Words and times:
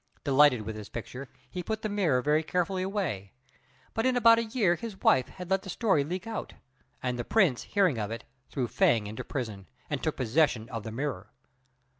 Delighted 0.23 0.63
with 0.63 0.75
this 0.75 0.89
picture, 0.89 1.29
he 1.51 1.61
put 1.61 1.83
the 1.83 1.87
mirror 1.87 2.23
very 2.23 2.41
carefully 2.41 2.81
away; 2.81 3.33
but 3.93 4.03
in 4.03 4.17
about 4.17 4.39
a 4.39 4.45
year 4.45 4.73
his 4.73 4.99
wife 4.99 5.29
had 5.29 5.51
let 5.51 5.61
the 5.61 5.69
story 5.69 6.03
leak 6.03 6.25
out, 6.25 6.53
and 7.03 7.19
the 7.19 7.23
Prince, 7.23 7.61
hearing 7.61 7.99
of 7.99 8.09
it, 8.09 8.23
threw 8.49 8.67
Fêng 8.67 9.05
into 9.05 9.23
prison, 9.23 9.69
and 9.91 10.01
took 10.01 10.17
possession 10.17 10.67
of 10.69 10.81
the 10.81 10.91
mirror. 10.91 11.29